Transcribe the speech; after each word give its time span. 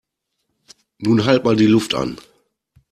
Nun 0.97 1.25
halt 1.25 1.43
mal 1.45 1.55
die 1.55 1.67
Luft 1.67 1.93
an! 1.93 2.17